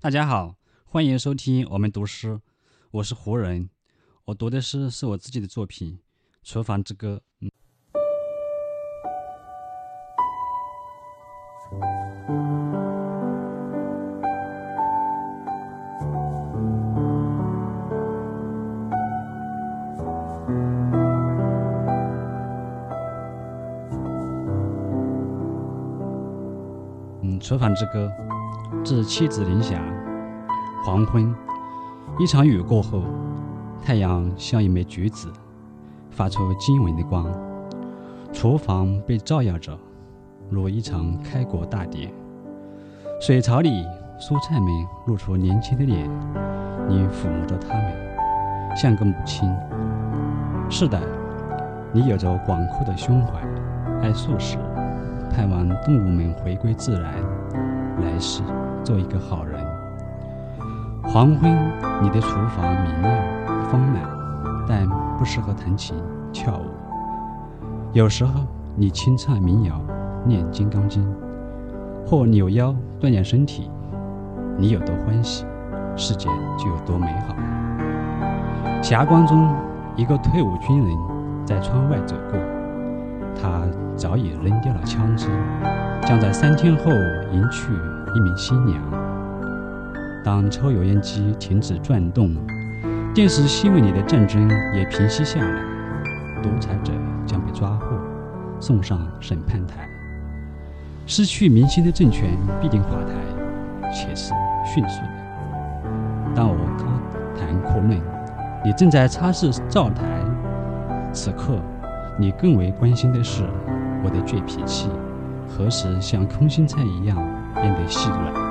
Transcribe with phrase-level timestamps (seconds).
[0.00, 0.54] 大家好，
[0.84, 2.40] 欢迎收听我们读诗，
[2.92, 3.68] 我是胡人。
[4.26, 5.98] 我读的诗是我自己的作品
[6.48, 7.20] 《厨房之歌》。
[7.40, 7.50] 嗯，
[27.20, 28.06] 嗯，《厨房之歌》
[28.84, 29.80] 至妻子林霞。
[30.84, 31.34] 黄昏，
[32.18, 33.02] 一场雨过后。
[33.80, 35.32] 太阳像一枚橘子，
[36.10, 37.26] 发出晶莹的光。
[38.32, 39.78] 厨房被照耀着，
[40.50, 42.12] 如一场开国大典。
[43.20, 43.84] 水槽里，
[44.20, 44.68] 蔬菜们
[45.06, 46.10] 露出年轻的脸，
[46.88, 47.92] 你抚摸着它们，
[48.76, 49.48] 像个母亲。
[50.68, 51.00] 是的，
[51.92, 53.40] 你有着广阔的胸怀，
[54.02, 54.58] 爱素食，
[55.30, 57.14] 盼望动物们回归自然，
[58.02, 58.42] 来世
[58.84, 59.60] 做一个好人。
[61.04, 61.56] 黄昏，
[62.02, 63.38] 你的厨房明亮。
[63.70, 64.00] 丰满，
[64.66, 65.94] 但不适合弹琴
[66.32, 66.64] 跳舞。
[67.92, 68.40] 有时候
[68.74, 69.78] 你轻唱民谣，
[70.24, 71.04] 念《金刚经》，
[72.08, 73.70] 或扭腰锻炼身体。
[74.56, 75.44] 你有多欢喜，
[75.96, 77.36] 世界就有多美好。
[78.82, 79.54] 霞光中，
[79.96, 80.96] 一个退伍军人
[81.44, 82.38] 在窗外走过，
[83.38, 83.60] 他
[83.96, 85.28] 早已扔掉了枪支，
[86.06, 86.90] 将在三天后
[87.32, 87.70] 迎娶
[88.18, 88.82] 一名新娘。
[90.24, 92.34] 当抽油烟机停止转动。
[93.14, 95.62] 电视新闻里的战争也平息下来，
[96.42, 96.92] 独裁者
[97.24, 97.86] 将被抓获，
[98.60, 99.88] 送上审判台。
[101.06, 104.32] 失去民心的政权必定垮台，且是
[104.64, 105.08] 迅速的。
[106.34, 106.84] 当我高
[107.36, 108.00] 谈阔论，
[108.64, 110.04] 你正在擦拭灶台，
[111.12, 111.56] 此刻
[112.18, 113.44] 你更为关心的是
[114.04, 114.88] 我的倔脾气
[115.48, 117.16] 何时像空心菜一样
[117.54, 118.47] 变得细软。